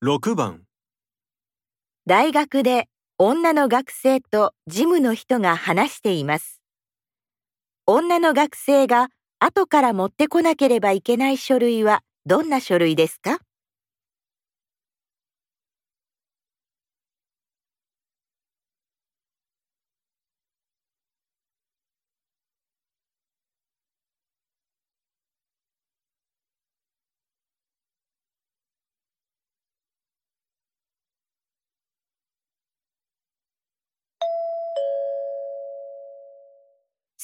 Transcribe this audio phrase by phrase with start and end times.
[0.00, 0.62] 6番
[2.06, 2.86] 大学で
[3.18, 6.62] 女の学生と事務の人が話しています。
[7.84, 9.08] 女の学生が
[9.40, 13.40] 後から持ってこなければいけない書類はどんな書類ですか？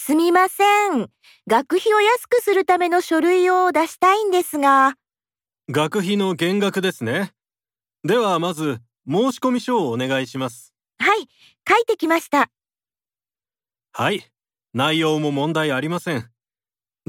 [0.07, 1.09] すみません。
[1.47, 4.97] 学費を安くするための書類を出したいんですが、
[5.71, 7.33] 学費の減額ですね。
[8.07, 10.75] ではまず申込書をお願いします。
[10.99, 11.27] はい、
[11.67, 12.51] 書いてきました。
[13.95, 14.30] はい。
[14.75, 16.29] 内容も問題ありません。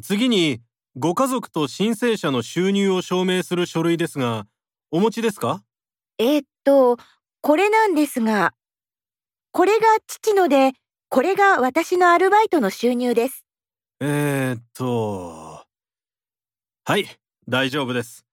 [0.01, 0.61] 次に
[0.95, 4.47] ご家族と申請者の収入を証明する書類ですが、
[4.89, 5.61] お持ちですか？
[6.17, 6.95] えーっと、
[7.41, 8.53] これなんですが、
[9.51, 10.71] これが父ので、
[11.15, 13.45] これが私のアルバイトの収入です。
[14.01, 15.63] えー、っと。
[16.83, 17.07] はい、
[17.47, 18.25] 大丈夫です。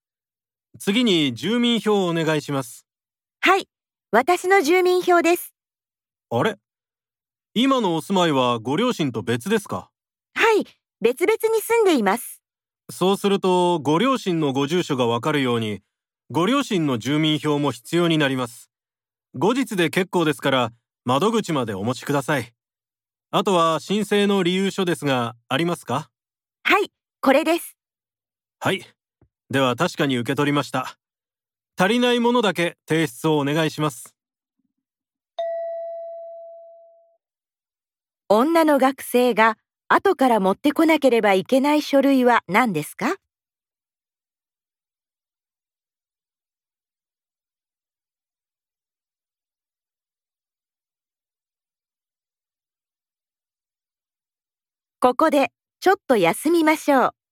[0.79, 2.85] 次に住民票をお願いします。
[3.39, 3.69] はい、
[4.11, 5.53] 私の住民票です。
[6.29, 6.57] あれ？
[7.53, 9.89] 今のお住まいはご両親と別ですか？
[10.35, 10.65] はい、
[10.99, 12.41] 別々に住んでいます。
[12.91, 15.79] そうすると、ご両親のご住所がわかるように、
[16.31, 18.69] ご両親の住民票も必要になります。
[19.35, 20.73] 後日で結構ですから、
[21.05, 22.53] 窓口までお持ちください。
[23.35, 26.07] あとは申請の理由書ですが、ありますか？
[26.61, 27.75] はい、これです。
[28.59, 28.85] はい。
[29.49, 30.99] では確かに受け取りました。
[31.75, 34.13] 足りないものだけ提出をお願いします。
[38.29, 43.15] 女の学生が後から持ってこなければいけない書類は何ですか？
[55.03, 55.49] ここで
[55.81, 57.22] ちょっと休みましょう。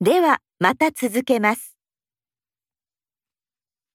[0.00, 1.75] ではまた続けます。